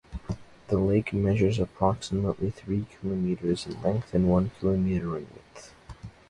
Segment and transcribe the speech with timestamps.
[0.69, 5.75] The lake measures approximately three kilometres in length and one kilometre in width.